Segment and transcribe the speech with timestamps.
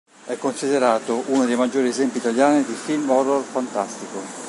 [0.25, 4.39] È considerato uno dei maggiori esempi italiani di film horror fantastico.